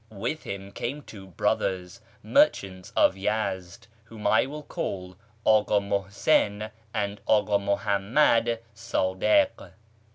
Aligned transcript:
With 0.09 0.41
him 0.41 0.71
came 0.71 1.03
two 1.03 1.27
brothers, 1.27 2.01
merchants 2.23 2.91
of 2.95 3.13
Yezd, 3.15 3.85
whom 4.05 4.25
I 4.25 4.47
will 4.47 4.63
call 4.63 5.15
Aka 5.45 5.79
Muhsin 5.79 6.71
and 6.91 7.21
Aka 7.29 7.59
Muhammad 7.59 8.61
Sadik. 8.73 9.73